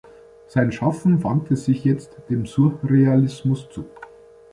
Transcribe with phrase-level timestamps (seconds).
[0.47, 3.85] Sein Schaffen wandte sich jetzt dem Surrealismus zu.